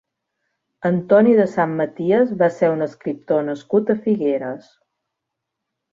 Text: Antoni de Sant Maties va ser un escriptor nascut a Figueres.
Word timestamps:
Antoni 0.89 1.35
de 1.39 1.45
Sant 1.51 1.75
Maties 1.83 2.33
va 2.41 2.49
ser 2.55 2.71
un 2.77 2.81
escriptor 2.89 3.47
nascut 3.51 3.95
a 3.97 4.01
Figueres. 4.07 4.77